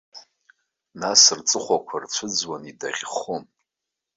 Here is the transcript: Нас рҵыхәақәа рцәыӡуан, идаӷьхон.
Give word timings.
Нас 1.01 1.21
рҵыхәақәа 1.37 1.95
рцәыӡуан, 2.03 2.63
идаӷьхон. 2.71 3.43